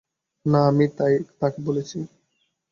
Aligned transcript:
না, 0.45 0.59
আমিই 0.69 0.89
তাকে 1.39 1.59
বলেছি। 1.67 1.97